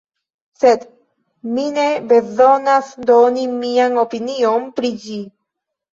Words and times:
Sed 0.61 0.85
mi 1.57 1.65
ne 1.75 1.83
bezonas 2.13 2.89
doni 3.11 3.45
mian 3.59 4.01
opinion 4.07 4.69
pri 4.81 4.93
ĝi. 5.05 5.21